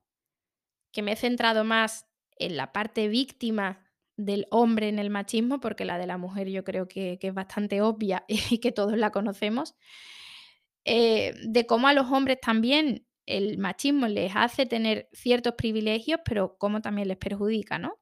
que 0.91 1.01
me 1.01 1.13
he 1.13 1.15
centrado 1.15 1.63
más 1.63 2.05
en 2.37 2.57
la 2.57 2.71
parte 2.71 3.07
víctima 3.07 3.85
del 4.15 4.47
hombre 4.49 4.89
en 4.89 4.99
el 4.99 5.09
machismo, 5.09 5.59
porque 5.59 5.85
la 5.85 5.97
de 5.97 6.07
la 6.07 6.17
mujer 6.17 6.49
yo 6.49 6.63
creo 6.63 6.87
que, 6.87 7.17
es 7.21 7.33
bastante 7.33 7.81
obvia 7.81 8.25
y 8.27 8.57
que 8.59 8.71
todos 8.71 8.97
la 8.97 9.11
conocemos, 9.11 9.75
eh, 10.85 11.35
de 11.43 11.65
cómo 11.65 11.87
a 11.87 11.93
los 11.93 12.11
hombres 12.11 12.39
también 12.41 13.05
el 13.25 13.57
machismo 13.59 14.07
les 14.07 14.35
hace 14.35 14.65
tener 14.65 15.07
ciertos 15.13 15.53
privilegios, 15.53 16.19
pero 16.25 16.57
cómo 16.57 16.81
también 16.81 17.07
les 17.07 17.17
perjudica, 17.17 17.77
¿no? 17.77 17.99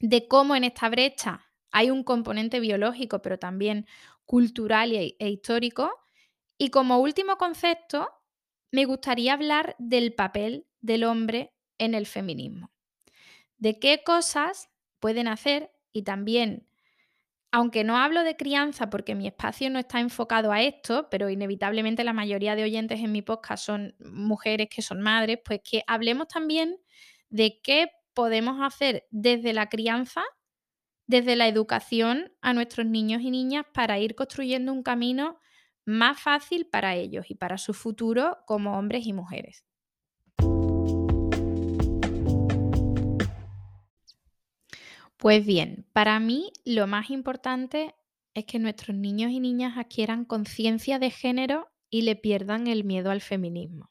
De 0.00 0.28
cómo 0.28 0.54
en 0.54 0.64
esta 0.64 0.88
brecha 0.90 1.46
hay 1.72 1.90
un 1.90 2.04
componente 2.04 2.60
biológico, 2.60 3.22
pero 3.22 3.38
también 3.38 3.86
cultural 4.26 4.92
e, 4.92 5.16
e 5.18 5.30
histórico. 5.30 5.90
Y 6.58 6.68
como 6.68 6.98
último 6.98 7.38
concepto, 7.38 8.08
me 8.70 8.84
gustaría 8.84 9.32
hablar 9.32 9.74
del 9.78 10.12
papel 10.12 10.66
del 10.80 11.04
hombre 11.04 11.53
en 11.78 11.94
el 11.94 12.06
feminismo. 12.06 12.70
De 13.58 13.78
qué 13.78 14.02
cosas 14.04 14.70
pueden 15.00 15.28
hacer 15.28 15.70
y 15.92 16.02
también, 16.02 16.68
aunque 17.52 17.84
no 17.84 17.96
hablo 17.96 18.24
de 18.24 18.36
crianza 18.36 18.90
porque 18.90 19.14
mi 19.14 19.26
espacio 19.26 19.70
no 19.70 19.78
está 19.78 20.00
enfocado 20.00 20.52
a 20.52 20.62
esto, 20.62 21.08
pero 21.10 21.30
inevitablemente 21.30 22.04
la 22.04 22.12
mayoría 22.12 22.56
de 22.56 22.64
oyentes 22.64 23.00
en 23.00 23.12
mi 23.12 23.22
podcast 23.22 23.64
son 23.64 23.94
mujeres 24.00 24.68
que 24.68 24.82
son 24.82 25.00
madres, 25.00 25.38
pues 25.44 25.60
que 25.62 25.84
hablemos 25.86 26.28
también 26.28 26.76
de 27.30 27.60
qué 27.62 27.90
podemos 28.14 28.60
hacer 28.60 29.06
desde 29.10 29.52
la 29.52 29.68
crianza, 29.68 30.22
desde 31.06 31.36
la 31.36 31.48
educación 31.48 32.32
a 32.40 32.54
nuestros 32.54 32.86
niños 32.86 33.22
y 33.22 33.30
niñas 33.30 33.66
para 33.74 33.98
ir 33.98 34.14
construyendo 34.14 34.72
un 34.72 34.82
camino 34.82 35.38
más 35.84 36.20
fácil 36.20 36.66
para 36.66 36.94
ellos 36.94 37.26
y 37.28 37.34
para 37.34 37.58
su 37.58 37.74
futuro 37.74 38.38
como 38.46 38.78
hombres 38.78 39.06
y 39.06 39.12
mujeres. 39.12 39.64
Pues 45.24 45.46
bien, 45.46 45.86
para 45.94 46.20
mí 46.20 46.52
lo 46.66 46.86
más 46.86 47.08
importante 47.08 47.94
es 48.34 48.44
que 48.44 48.58
nuestros 48.58 48.94
niños 48.94 49.30
y 49.30 49.40
niñas 49.40 49.78
adquieran 49.78 50.26
conciencia 50.26 50.98
de 50.98 51.08
género 51.08 51.72
y 51.88 52.02
le 52.02 52.14
pierdan 52.14 52.66
el 52.66 52.84
miedo 52.84 53.10
al 53.10 53.22
feminismo. 53.22 53.90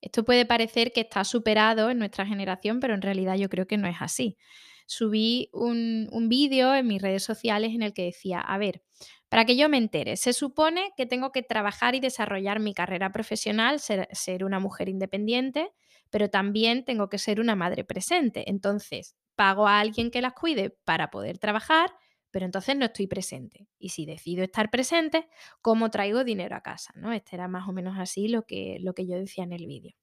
Esto 0.00 0.24
puede 0.24 0.46
parecer 0.46 0.90
que 0.90 1.02
está 1.02 1.22
superado 1.22 1.90
en 1.90 2.00
nuestra 2.00 2.26
generación, 2.26 2.80
pero 2.80 2.94
en 2.94 3.02
realidad 3.02 3.36
yo 3.36 3.48
creo 3.48 3.68
que 3.68 3.76
no 3.76 3.86
es 3.86 3.98
así. 4.00 4.36
Subí 4.84 5.48
un, 5.52 6.08
vídeo 6.28 6.74
en 6.74 6.88
mis 6.88 7.00
redes 7.00 7.22
sociales 7.22 7.72
en 7.72 7.82
el 7.82 7.92
que 7.92 8.06
decía, 8.06 8.40
a 8.40 8.58
ver, 8.58 8.82
para 9.28 9.44
que 9.44 9.54
yo 9.54 9.68
me 9.68 9.78
entere, 9.78 10.16
se 10.16 10.32
supone 10.32 10.90
que 10.96 11.06
tengo 11.06 11.30
que 11.30 11.44
trabajar 11.44 11.94
y 11.94 12.00
desarrollar 12.00 12.58
mi 12.58 12.74
carrera 12.74 13.12
profesional, 13.12 13.78
ser 13.78 14.44
una 14.44 14.58
mujer 14.58 14.88
independiente, 14.88 15.70
pero 16.10 16.28
también 16.28 16.84
tengo 16.84 17.08
que 17.08 17.18
ser 17.18 17.38
una 17.40 17.54
madre 17.54 17.84
presente. 17.84 18.50
Entonces, 18.50 19.14
pago 19.36 19.66
a 19.66 19.80
alguien 19.80 20.10
que 20.10 20.22
las 20.22 20.34
cuide 20.34 20.70
para 20.84 21.10
poder 21.10 21.38
trabajar, 21.38 21.90
pero 22.30 22.46
entonces 22.46 22.76
no 22.76 22.84
estoy 22.84 23.06
presente. 23.06 23.68
Y 23.78 23.90
si 23.90 24.06
decido 24.06 24.44
estar 24.44 24.70
presente, 24.70 25.28
¿cómo 25.62 25.90
traigo 25.90 26.24
dinero 26.24 26.56
a 26.56 26.62
casa? 26.62 26.92
¿no? 26.96 27.12
Este 27.12 27.36
era 27.36 27.48
más 27.48 27.68
o 27.68 27.72
menos 27.72 27.98
así 27.98 28.28
lo 28.28 28.46
que, 28.46 28.78
lo 28.80 28.94
que 28.94 29.06
yo 29.06 29.16
decía 29.16 29.44
en 29.44 29.52
el 29.52 29.66
vídeo. 29.66 29.94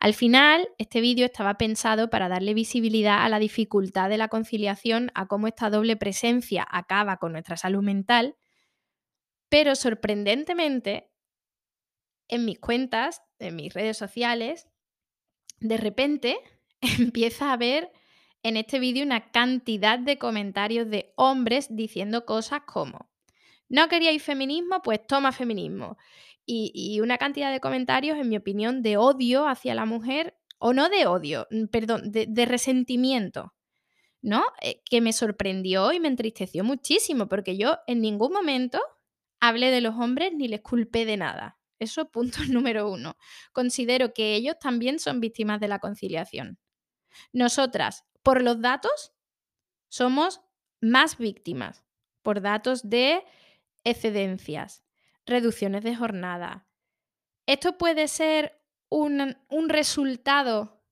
Al 0.00 0.14
final, 0.14 0.68
este 0.78 1.00
vídeo 1.00 1.24
estaba 1.24 1.58
pensado 1.58 2.10
para 2.10 2.28
darle 2.28 2.54
visibilidad 2.54 3.24
a 3.24 3.28
la 3.28 3.38
dificultad 3.38 4.08
de 4.08 4.18
la 4.18 4.26
conciliación, 4.26 5.12
a 5.14 5.26
cómo 5.26 5.46
esta 5.46 5.70
doble 5.70 5.96
presencia 5.96 6.66
acaba 6.68 7.18
con 7.18 7.30
nuestra 7.30 7.56
salud 7.56 7.84
mental, 7.84 8.34
pero 9.48 9.76
sorprendentemente, 9.76 11.12
en 12.26 12.44
mis 12.44 12.58
cuentas, 12.58 13.22
en 13.38 13.54
mis 13.54 13.72
redes 13.72 13.96
sociales, 13.96 14.66
de 15.60 15.76
repente 15.76 16.36
empieza 16.98 17.50
a 17.50 17.52
haber 17.52 17.92
en 18.42 18.56
este 18.56 18.78
vídeo 18.78 19.04
una 19.04 19.30
cantidad 19.30 19.98
de 19.98 20.18
comentarios 20.18 20.90
de 20.90 21.12
hombres 21.16 21.68
diciendo 21.70 22.24
cosas 22.26 22.62
como, 22.66 23.10
no 23.68 23.88
queríais 23.88 24.22
feminismo, 24.22 24.82
pues 24.82 25.06
toma 25.06 25.32
feminismo. 25.32 25.96
Y, 26.44 27.00
una 27.00 27.18
cantidad 27.18 27.52
de 27.52 27.60
comentarios, 27.60 28.18
en 28.18 28.28
mi 28.28 28.36
opinión, 28.36 28.82
de 28.82 28.96
odio 28.96 29.48
hacia 29.48 29.74
la 29.74 29.86
mujer, 29.86 30.36
o 30.58 30.74
no 30.74 30.88
de 30.88 31.06
odio, 31.06 31.46
mm, 31.50 31.66
perdón, 31.66 32.10
de, 32.12 32.46
resentimiento, 32.46 33.54
¿no? 34.22 34.44
Eh, 34.60 34.82
que 34.84 35.00
me 35.00 35.12
sorprendió 35.12 35.92
y 35.92 36.00
me 36.00 36.08
entristeció 36.08 36.64
muchísimo, 36.64 37.28
porque 37.28 37.56
yo 37.56 37.78
en 37.86 38.02
ningún 38.02 38.32
momento 38.32 38.80
hablé 39.40 39.70
de 39.70 39.80
los 39.80 39.94
hombres 39.96 40.32
ni 40.34 40.48
les 40.48 40.60
culpé 40.60 41.06
de 41.06 41.16
nada. 41.16 41.58
Eso 41.78 42.10
punto 42.10 42.38
número 42.50 42.90
uno. 42.90 43.16
Considero 43.52 44.12
que 44.12 44.34
ellos 44.34 44.56
también 44.60 44.98
son 44.98 45.20
víctimas 45.20 45.60
de 45.60 45.68
la 45.68 45.78
conciliación. 45.78 46.58
Nosotras 47.32 48.04
por 48.22 48.42
los 48.42 48.60
datos, 48.60 49.12
somos 49.88 50.40
más 50.80 51.18
víctimas 51.18 51.84
por 52.22 52.40
datos 52.40 52.88
de 52.88 53.24
excedencias, 53.84 54.82
reducciones 55.26 55.82
de 55.82 55.96
jornada. 55.96 56.68
Esto 57.46 57.76
puede 57.78 58.08
ser 58.08 58.60
un, 58.88 59.36
un, 59.48 59.68
resultado 59.68 60.82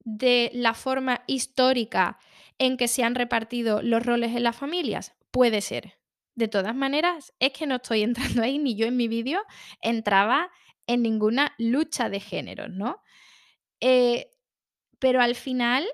de 0.00 0.50
la 0.54 0.74
forma 0.74 1.24
histórica 1.26 2.18
en 2.58 2.76
que 2.76 2.88
se 2.88 3.02
han 3.02 3.14
repartido 3.14 3.82
los 3.82 4.04
roles 4.04 4.36
en 4.36 4.44
las 4.44 4.56
familias. 4.56 5.14
Puede 5.30 5.60
ser. 5.60 5.98
De 6.34 6.46
todas 6.46 6.74
maneras, 6.74 7.34
es 7.40 7.52
que 7.52 7.66
no 7.66 7.76
estoy 7.76 8.02
entrando 8.04 8.42
ahí, 8.42 8.58
ni 8.58 8.76
yo 8.76 8.86
en 8.86 8.96
mi 8.96 9.08
vídeo 9.08 9.42
entraba 9.80 10.50
en 10.86 11.02
ninguna 11.02 11.54
lucha 11.58 12.08
de 12.08 12.20
género, 12.20 12.68
¿no? 12.68 13.02
Eh, 13.80 14.30
pero 14.98 15.20
al 15.20 15.34
final 15.34 15.86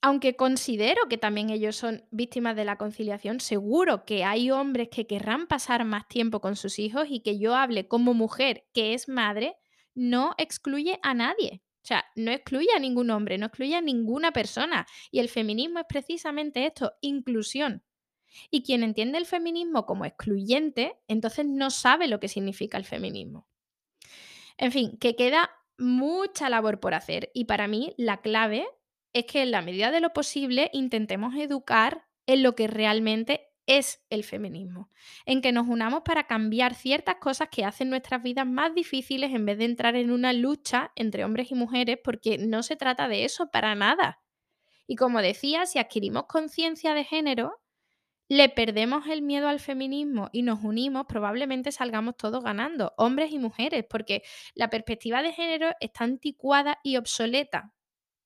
aunque 0.00 0.36
considero 0.36 1.08
que 1.08 1.18
también 1.18 1.50
ellos 1.50 1.76
son 1.76 2.04
víctimas 2.10 2.54
de 2.54 2.64
la 2.64 2.76
conciliación, 2.76 3.40
seguro 3.40 4.04
que 4.04 4.24
hay 4.24 4.50
hombres 4.50 4.88
que 4.90 5.06
querrán 5.06 5.46
pasar 5.48 5.84
más 5.84 6.06
tiempo 6.06 6.40
con 6.40 6.54
sus 6.54 6.78
hijos 6.78 7.08
y 7.10 7.20
que 7.20 7.38
yo 7.38 7.54
hable 7.56 7.88
como 7.88 8.14
mujer 8.14 8.66
que 8.72 8.94
es 8.94 9.08
madre, 9.08 9.56
no 9.94 10.34
excluye 10.38 11.00
a 11.02 11.14
nadie. 11.14 11.62
O 11.82 11.86
sea, 11.88 12.04
no 12.14 12.30
excluye 12.30 12.68
a 12.76 12.78
ningún 12.78 13.10
hombre, 13.10 13.38
no 13.38 13.46
excluye 13.46 13.74
a 13.74 13.80
ninguna 13.80 14.30
persona. 14.30 14.86
Y 15.10 15.20
el 15.20 15.28
feminismo 15.28 15.80
es 15.80 15.86
precisamente 15.88 16.66
esto, 16.66 16.92
inclusión. 17.00 17.82
Y 18.50 18.62
quien 18.62 18.82
entiende 18.82 19.18
el 19.18 19.26
feminismo 19.26 19.86
como 19.86 20.04
excluyente, 20.04 20.96
entonces 21.08 21.46
no 21.46 21.70
sabe 21.70 22.06
lo 22.06 22.20
que 22.20 22.28
significa 22.28 22.76
el 22.76 22.84
feminismo. 22.84 23.48
En 24.58 24.70
fin, 24.70 24.98
que 24.98 25.16
queda 25.16 25.50
mucha 25.78 26.48
labor 26.48 26.80
por 26.80 26.94
hacer 26.94 27.30
y 27.34 27.44
para 27.44 27.68
mí 27.68 27.94
la 27.96 28.20
clave 28.20 28.66
es 29.12 29.24
que 29.26 29.42
en 29.42 29.50
la 29.50 29.62
medida 29.62 29.90
de 29.90 30.00
lo 30.00 30.12
posible 30.12 30.70
intentemos 30.72 31.34
educar 31.36 32.06
en 32.26 32.42
lo 32.42 32.54
que 32.54 32.66
realmente 32.66 33.48
es 33.66 34.02
el 34.08 34.24
feminismo, 34.24 34.90
en 35.26 35.42
que 35.42 35.52
nos 35.52 35.68
unamos 35.68 36.02
para 36.02 36.26
cambiar 36.26 36.74
ciertas 36.74 37.16
cosas 37.16 37.48
que 37.50 37.64
hacen 37.64 37.90
nuestras 37.90 38.22
vidas 38.22 38.46
más 38.46 38.74
difíciles 38.74 39.32
en 39.34 39.44
vez 39.44 39.58
de 39.58 39.66
entrar 39.66 39.94
en 39.94 40.10
una 40.10 40.32
lucha 40.32 40.90
entre 40.96 41.24
hombres 41.24 41.50
y 41.50 41.54
mujeres, 41.54 41.98
porque 42.02 42.38
no 42.38 42.62
se 42.62 42.76
trata 42.76 43.08
de 43.08 43.24
eso 43.24 43.50
para 43.50 43.74
nada. 43.74 44.20
Y 44.86 44.96
como 44.96 45.20
decía, 45.20 45.66
si 45.66 45.78
adquirimos 45.78 46.24
conciencia 46.24 46.94
de 46.94 47.04
género, 47.04 47.60
le 48.28 48.48
perdemos 48.50 49.06
el 49.06 49.22
miedo 49.22 49.48
al 49.48 49.60
feminismo 49.60 50.28
y 50.32 50.42
nos 50.42 50.62
unimos, 50.62 51.06
probablemente 51.08 51.72
salgamos 51.72 52.16
todos 52.16 52.44
ganando, 52.44 52.92
hombres 52.96 53.32
y 53.32 53.38
mujeres, 53.38 53.84
porque 53.88 54.22
la 54.54 54.70
perspectiva 54.70 55.22
de 55.22 55.32
género 55.32 55.70
está 55.80 56.04
anticuada 56.04 56.78
y 56.82 56.96
obsoleta 56.96 57.72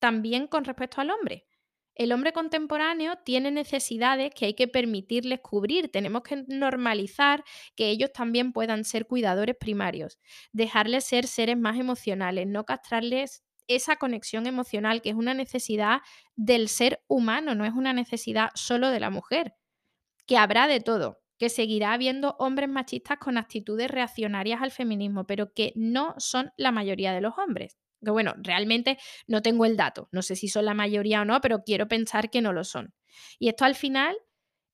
también 0.00 0.48
con 0.48 0.64
respecto 0.64 1.00
al 1.00 1.10
hombre. 1.10 1.46
El 1.94 2.10
hombre 2.12 2.32
contemporáneo 2.32 3.16
tiene 3.24 3.50
necesidades 3.50 4.32
que 4.34 4.46
hay 4.46 4.54
que 4.54 4.66
permitirles 4.66 5.40
cubrir. 5.40 5.90
Tenemos 5.92 6.22
que 6.22 6.44
normalizar 6.48 7.44
que 7.76 7.90
ellos 7.90 8.12
también 8.12 8.52
puedan 8.52 8.84
ser 8.84 9.06
cuidadores 9.06 9.56
primarios, 9.56 10.18
dejarles 10.52 11.04
ser 11.04 11.26
seres 11.26 11.58
más 11.58 11.78
emocionales, 11.78 12.46
no 12.46 12.64
castrarles 12.64 13.44
esa 13.68 13.96
conexión 13.96 14.46
emocional 14.46 15.02
que 15.02 15.10
es 15.10 15.14
una 15.14 15.34
necesidad 15.34 16.00
del 16.34 16.68
ser 16.68 17.04
humano, 17.08 17.54
no 17.54 17.64
es 17.64 17.74
una 17.74 17.92
necesidad 17.92 18.50
solo 18.54 18.88
de 18.90 19.00
la 19.00 19.10
mujer. 19.10 19.54
Que 20.26 20.36
habrá 20.36 20.66
de 20.66 20.80
todo, 20.80 21.20
que 21.38 21.48
seguirá 21.48 21.92
habiendo 21.92 22.36
hombres 22.38 22.68
machistas 22.68 23.18
con 23.18 23.36
actitudes 23.36 23.90
reaccionarias 23.90 24.62
al 24.62 24.70
feminismo, 24.70 25.26
pero 25.26 25.52
que 25.52 25.72
no 25.74 26.14
son 26.18 26.52
la 26.56 26.72
mayoría 26.72 27.12
de 27.12 27.20
los 27.20 27.36
hombres. 27.38 27.78
Que 28.04 28.10
bueno, 28.10 28.34
realmente 28.38 28.98
no 29.26 29.42
tengo 29.42 29.64
el 29.64 29.76
dato, 29.76 30.08
no 30.12 30.22
sé 30.22 30.36
si 30.36 30.48
son 30.48 30.64
la 30.64 30.74
mayoría 30.74 31.22
o 31.22 31.24
no, 31.24 31.40
pero 31.40 31.62
quiero 31.64 31.88
pensar 31.88 32.30
que 32.30 32.42
no 32.42 32.52
lo 32.52 32.64
son. 32.64 32.94
Y 33.38 33.48
esto 33.48 33.64
al 33.64 33.74
final 33.74 34.16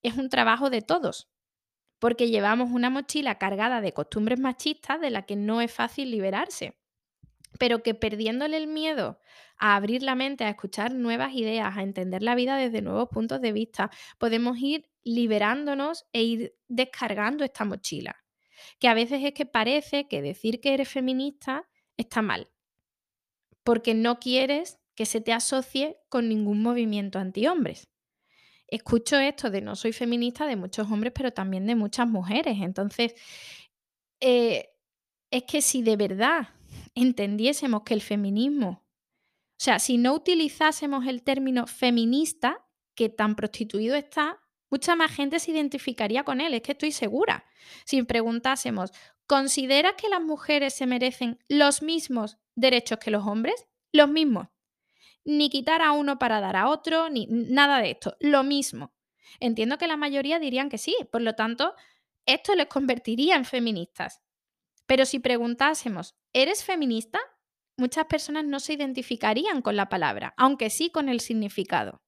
es 0.02 0.16
un 0.16 0.28
trabajo 0.28 0.70
de 0.70 0.82
todos, 0.82 1.28
porque 1.98 2.30
llevamos 2.30 2.70
una 2.70 2.90
mochila 2.90 3.38
cargada 3.38 3.80
de 3.80 3.92
costumbres 3.92 4.40
machistas 4.40 5.00
de 5.00 5.10
la 5.10 5.26
que 5.26 5.36
no 5.36 5.60
es 5.60 5.72
fácil 5.72 6.10
liberarse, 6.10 6.77
pero 7.58 7.82
que 7.82 7.94
perdiéndole 7.94 8.56
el 8.56 8.66
miedo 8.66 9.20
a 9.58 9.76
abrir 9.76 10.02
la 10.02 10.14
mente, 10.14 10.44
a 10.44 10.50
escuchar 10.50 10.94
nuevas 10.94 11.34
ideas, 11.34 11.76
a 11.76 11.82
entender 11.82 12.22
la 12.22 12.34
vida 12.34 12.56
desde 12.56 12.82
nuevos 12.82 13.08
puntos 13.08 13.40
de 13.40 13.52
vista, 13.52 13.90
podemos 14.18 14.58
ir 14.58 14.88
liberándonos 15.02 16.06
e 16.12 16.22
ir 16.22 16.54
descargando 16.68 17.44
esta 17.44 17.64
mochila. 17.64 18.16
Que 18.78 18.88
a 18.88 18.94
veces 18.94 19.24
es 19.24 19.32
que 19.32 19.46
parece 19.46 20.08
que 20.08 20.22
decir 20.22 20.60
que 20.60 20.74
eres 20.74 20.88
feminista 20.88 21.68
está 21.96 22.22
mal, 22.22 22.48
porque 23.64 23.94
no 23.94 24.18
quieres 24.18 24.78
que 24.94 25.06
se 25.06 25.20
te 25.20 25.32
asocie 25.32 25.98
con 26.08 26.28
ningún 26.28 26.62
movimiento 26.62 27.18
anti-hombres. 27.18 27.88
Escucho 28.66 29.16
esto 29.16 29.50
de 29.50 29.62
no 29.62 29.76
soy 29.76 29.92
feminista 29.92 30.46
de 30.46 30.56
muchos 30.56 30.90
hombres, 30.90 31.12
pero 31.14 31.32
también 31.32 31.66
de 31.66 31.74
muchas 31.74 32.06
mujeres. 32.06 32.58
Entonces, 32.60 33.14
eh, 34.20 34.68
es 35.30 35.44
que 35.44 35.62
si 35.62 35.82
de 35.82 35.96
verdad 35.96 36.48
entendiésemos 37.00 37.82
que 37.82 37.94
el 37.94 38.02
feminismo, 38.02 38.84
o 39.60 39.60
sea, 39.60 39.78
si 39.78 39.98
no 39.98 40.14
utilizásemos 40.14 41.06
el 41.06 41.22
término 41.22 41.66
feminista, 41.66 42.64
que 42.94 43.08
tan 43.08 43.34
prostituido 43.34 43.96
está, 43.96 44.40
mucha 44.70 44.94
más 44.94 45.12
gente 45.12 45.40
se 45.40 45.50
identificaría 45.50 46.24
con 46.24 46.40
él, 46.40 46.54
es 46.54 46.62
que 46.62 46.72
estoy 46.72 46.92
segura. 46.92 47.44
Si 47.84 48.02
preguntásemos, 48.02 48.92
¿consideras 49.26 49.94
que 49.94 50.08
las 50.08 50.22
mujeres 50.22 50.74
se 50.74 50.86
merecen 50.86 51.38
los 51.48 51.82
mismos 51.82 52.38
derechos 52.54 52.98
que 52.98 53.10
los 53.10 53.26
hombres? 53.26 53.66
Los 53.92 54.08
mismos. 54.08 54.46
Ni 55.24 55.50
quitar 55.50 55.82
a 55.82 55.92
uno 55.92 56.18
para 56.18 56.40
dar 56.40 56.56
a 56.56 56.68
otro, 56.68 57.10
ni 57.10 57.26
nada 57.28 57.80
de 57.80 57.90
esto. 57.90 58.16
Lo 58.20 58.44
mismo. 58.44 58.94
Entiendo 59.40 59.76
que 59.76 59.88
la 59.88 59.96
mayoría 59.96 60.38
dirían 60.38 60.68
que 60.68 60.78
sí, 60.78 60.96
por 61.10 61.22
lo 61.22 61.34
tanto, 61.34 61.74
esto 62.26 62.54
les 62.54 62.66
convertiría 62.66 63.36
en 63.36 63.44
feministas. 63.44 64.20
Pero 64.88 65.04
si 65.04 65.18
preguntásemos, 65.18 66.14
¿eres 66.32 66.64
feminista? 66.64 67.20
Muchas 67.76 68.06
personas 68.06 68.46
no 68.46 68.58
se 68.58 68.72
identificarían 68.72 69.60
con 69.60 69.76
la 69.76 69.90
palabra, 69.90 70.32
aunque 70.38 70.70
sí 70.70 70.90
con 70.90 71.10
el 71.10 71.20
significado. 71.20 72.00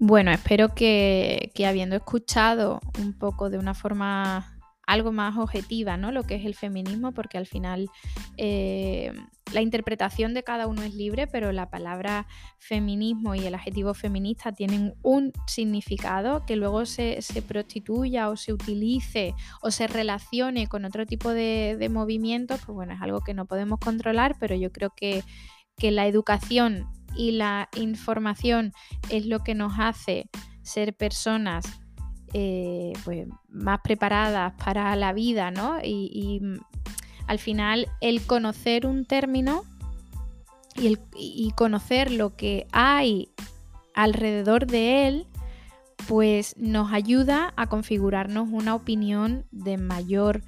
Bueno, 0.00 0.32
espero 0.32 0.74
que, 0.74 1.52
habiendo 1.64 1.94
escuchado 1.94 2.80
un 2.98 3.16
poco 3.16 3.50
de 3.50 3.58
una 3.58 3.74
forma 3.74 4.57
algo 4.88 5.12
más 5.12 5.36
objetiva, 5.36 5.98
¿no? 5.98 6.12
Lo 6.12 6.22
que 6.22 6.36
es 6.36 6.46
el 6.46 6.54
feminismo, 6.54 7.12
porque 7.12 7.36
al 7.36 7.46
final 7.46 7.90
eh, 8.38 9.12
la 9.52 9.60
interpretación 9.60 10.32
de 10.32 10.42
cada 10.42 10.66
uno 10.66 10.82
es 10.82 10.94
libre, 10.94 11.26
pero 11.26 11.52
la 11.52 11.68
palabra 11.68 12.26
feminismo 12.58 13.34
y 13.34 13.46
el 13.46 13.54
adjetivo 13.54 13.92
feminista 13.92 14.50
tienen 14.52 14.94
un 15.02 15.34
significado 15.46 16.46
que 16.46 16.56
luego 16.56 16.86
se, 16.86 17.20
prostituya 17.46 18.30
o 18.30 18.36
se 18.36 18.54
utilice 18.54 19.34
o 19.60 19.70
se 19.70 19.88
relacione 19.88 20.68
con 20.68 20.86
otro 20.86 21.04
tipo 21.04 21.34
de, 21.34 21.86
movimientos, 21.90 22.62
pues 22.64 22.74
bueno, 22.74 22.94
es 22.94 23.02
algo 23.02 23.20
que 23.20 23.34
no 23.34 23.44
podemos 23.44 23.78
controlar, 23.80 24.36
pero 24.40 24.56
yo 24.56 24.72
creo 24.72 24.94
que, 24.96 25.22
que 25.76 25.90
la 25.90 26.06
educación 26.06 26.86
y 27.14 27.32
la 27.32 27.68
información 27.76 28.72
es 29.10 29.26
lo 29.26 29.40
que 29.40 29.54
nos 29.54 29.74
hace 29.78 30.30
ser 30.62 30.94
personas 30.94 31.82
eh, 32.32 32.92
pues, 33.04 33.28
más 33.48 33.80
preparadas 33.80 34.54
para 34.62 34.94
la 34.96 35.12
vida, 35.12 35.50
¿no? 35.50 35.78
Y, 35.82 36.40
mm, 36.42 36.58
al 37.26 37.38
final 37.38 37.88
el 38.00 38.22
conocer 38.22 38.86
un 38.86 39.04
término 39.04 39.64
y, 40.76 40.98
y 41.14 41.50
conocer 41.52 42.10
lo 42.10 42.36
que 42.36 42.66
hay 42.72 43.30
alrededor 43.94 44.66
de 44.66 45.08
él, 45.08 45.26
pues 46.06 46.56
nos 46.56 46.92
ayuda 46.92 47.52
a 47.56 47.66
configurarnos 47.66 48.48
una 48.50 48.74
opinión 48.74 49.44
de 49.50 49.76
mayor 49.76 50.42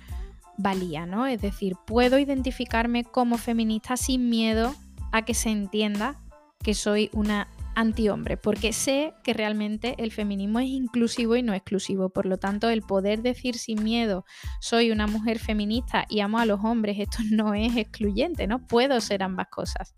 valía, 0.57 1.07
¿no? 1.07 1.27
Es 1.27 1.40
decir, 1.40 1.75
puedo 1.87 2.19
identificarme 2.19 3.05
como 3.05 3.38
feminista 3.38 3.97
sin 3.97 4.31
miedo 4.31 4.75
a 5.12 5.23
que 5.23 5.35
se 5.35 5.51
entienda 5.51 6.16
que 6.62 6.75
soy 6.75 7.11
una 7.12 7.49
antihombre, 7.74 8.37
porque 8.37 8.72
sé 8.72 9.14
que 9.22 9.33
realmente 9.33 9.94
el 9.98 10.12
feminismo 10.12 10.61
es 10.61 10.68
inclusivo 10.68 11.37
y 11.37 11.42
no 11.42 11.54
exclusivo. 11.54 12.11
Por 12.11 12.26
lo 12.26 12.38
tanto, 12.38 12.68
el 12.68 12.83
poder 12.83 13.22
decir 13.22 13.56
sin 13.56 13.83
miedo, 13.83 14.24
soy 14.61 14.90
una 14.90 15.06
mujer 15.06 15.38
feminista 15.38 16.06
y 16.09 16.20
amo 16.20 16.38
a 16.38 16.46
los 16.46 16.64
hombres, 16.64 16.98
esto 16.98 17.18
no 17.30 17.54
es 17.54 17.76
excluyente, 17.76 18.46
¿no? 18.46 18.66
Puedo 18.66 19.00
ser 19.00 19.22
ambas 19.22 19.48
cosas, 19.48 19.94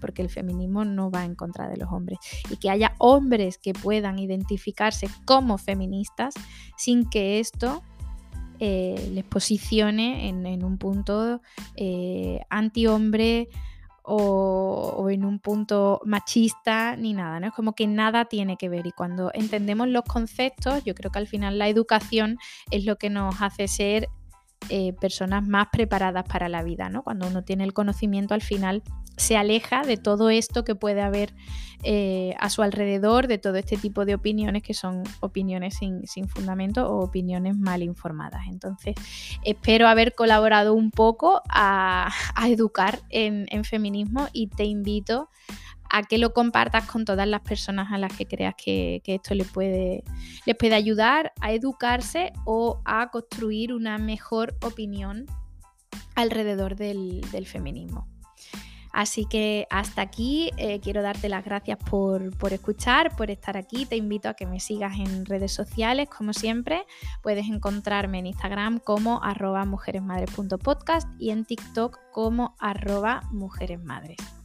porque 0.00 0.22
el 0.22 0.30
feminismo 0.30 0.84
no 0.84 1.10
va 1.10 1.24
en 1.24 1.34
contra 1.34 1.68
de 1.68 1.76
los 1.76 1.90
hombres. 1.92 2.18
Y 2.50 2.56
que 2.56 2.70
haya 2.70 2.94
hombres 2.98 3.58
que 3.58 3.72
puedan 3.72 4.18
identificarse 4.18 5.08
como 5.24 5.58
feministas 5.58 6.34
sin 6.76 7.08
que 7.08 7.40
esto 7.40 7.82
eh, 8.60 9.10
les 9.12 9.24
posicione 9.24 10.28
en, 10.28 10.64
un 10.64 10.78
punto 10.78 11.42
eh, 11.76 12.40
antihombre 12.50 13.48
o, 14.04 15.08
en 15.10 15.24
un 15.24 15.38
punto 15.38 16.00
machista 16.04 16.96
ni 16.96 17.14
nada, 17.14 17.40
¿no? 17.40 17.48
Es 17.48 17.52
como 17.54 17.74
que 17.74 17.86
nada 17.86 18.26
tiene 18.26 18.56
que 18.56 18.68
ver 18.68 18.86
y 18.86 18.92
cuando 18.92 19.30
entendemos 19.32 19.88
los 19.88 20.04
conceptos, 20.04 20.84
yo 20.84 20.94
creo 20.94 21.10
que 21.10 21.18
al 21.18 21.26
final 21.26 21.58
la 21.58 21.68
educación 21.68 22.38
es 22.70 22.84
lo 22.84 22.96
que 22.96 23.10
nos 23.10 23.40
hace 23.40 23.66
ser 23.66 24.08
eh, 24.68 24.92
personas 25.00 25.46
más 25.46 25.68
preparadas 25.72 26.24
para 26.24 26.48
la 26.48 26.62
vida, 26.62 26.88
¿no? 26.88 27.02
Cuando 27.02 27.26
uno 27.26 27.42
tiene 27.42 27.64
el 27.64 27.72
conocimiento 27.72 28.34
al 28.34 28.42
final 28.42 28.82
se 29.16 29.36
aleja 29.36 29.82
de 29.82 29.96
todo 29.96 30.30
esto 30.30 30.64
que 30.64 30.74
puede 30.74 31.00
haber 31.00 31.34
eh, 31.82 32.34
a 32.40 32.48
su 32.48 32.62
alrededor, 32.62 33.26
de 33.26 33.38
todo 33.38 33.56
este 33.56 33.76
tipo 33.76 34.04
de 34.04 34.14
opiniones 34.14 34.62
que 34.62 34.74
son 34.74 35.02
opiniones 35.20 35.76
sin, 35.76 36.28
fundamento 36.28 36.88
o 36.88 37.04
opiniones 37.04 37.56
mal 37.56 37.82
informadas. 37.82 38.42
Entonces, 38.48 38.94
espero 39.44 39.86
haber 39.86 40.14
colaborado 40.14 40.74
un 40.74 40.90
poco 40.90 41.42
a, 41.48 42.10
educar 42.48 43.00
en, 43.10 43.64
feminismo 43.64 44.28
y 44.32 44.48
te 44.48 44.64
invito 44.64 45.28
a 45.94 46.02
que 46.02 46.18
lo 46.18 46.32
compartas 46.32 46.90
con 46.90 47.04
todas 47.04 47.28
las 47.28 47.42
personas 47.42 47.92
a 47.92 47.98
las 47.98 48.12
que 48.12 48.26
creas 48.26 48.56
que, 48.56 49.00
esto 49.06 49.32
les 49.32 49.46
puede, 49.46 50.02
les 50.44 50.56
puede 50.56 50.74
ayudar 50.74 51.32
a 51.40 51.52
educarse 51.52 52.32
o 52.44 52.82
a 52.84 53.12
construir 53.12 53.72
una 53.72 53.96
mejor 53.98 54.56
opinión 54.60 55.24
alrededor 56.16 56.74
del 56.74 57.46
feminismo. 57.46 58.08
Así 58.92 59.24
que 59.26 59.68
hasta 59.70 60.02
aquí 60.02 60.50
eh, 60.56 60.80
quiero 60.80 61.00
darte 61.00 61.28
las 61.28 61.44
gracias 61.44 61.78
por, 61.78 62.32
escuchar, 62.50 63.14
por 63.16 63.30
estar 63.30 63.56
aquí. 63.56 63.86
Te 63.86 63.96
invito 63.96 64.28
a 64.28 64.34
que 64.34 64.46
me 64.46 64.58
sigas 64.58 64.98
en 64.98 65.26
redes 65.26 65.52
sociales, 65.52 66.08
como 66.08 66.32
siempre. 66.32 66.86
Puedes 67.22 67.46
encontrarme 67.46 68.18
en 68.18 68.26
Instagram 68.26 68.80
como 68.80 69.22
arroba 69.22 69.64
mujeresmadres.podcast 69.64 71.08
y 71.20 71.30
en 71.30 71.44
TikTok 71.44 71.98
como 72.12 72.56
arroba 72.58 73.22
mujeresmadres. 73.30 74.43